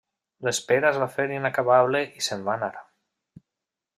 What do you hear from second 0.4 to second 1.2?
L'espera es va